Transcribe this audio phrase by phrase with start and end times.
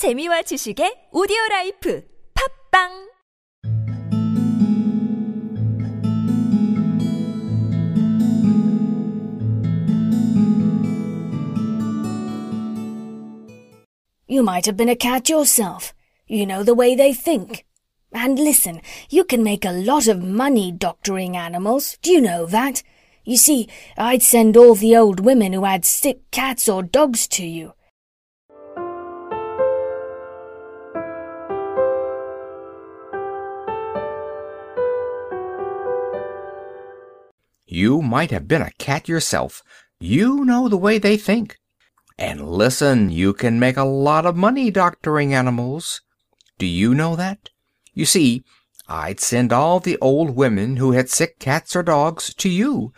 [0.00, 2.02] 재미와 지식의 오디오 라이프
[2.72, 3.10] 팝빵
[14.26, 15.92] You might have been a cat yourself.
[16.26, 17.66] You know the way they think.
[18.14, 21.98] And listen, you can make a lot of money doctoring animals.
[22.00, 22.82] Do you know that?
[23.26, 23.68] You see,
[23.98, 27.74] I'd send all the old women who had sick cats or dogs to you.
[37.80, 39.62] You might have been a cat yourself.
[39.98, 41.56] You know the way they think.
[42.18, 46.02] And listen, you can make a lot of money doctoring animals.
[46.58, 47.48] Do you know that?
[47.94, 48.44] You see,
[48.86, 52.92] I'd send all the old women who had sick cats or dogs to you.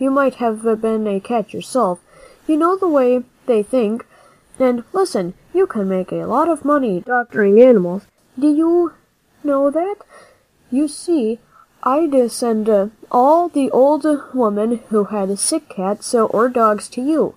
[0.00, 2.00] You might have been a cat yourself.
[2.46, 4.06] You know the way they think.
[4.62, 8.06] And listen, you can make a lot of money doctoring animals.
[8.38, 8.92] Do you
[9.42, 9.96] know that?
[10.70, 11.40] You see,
[11.82, 17.34] I'd send uh, all the old women who had sick cats or dogs to you.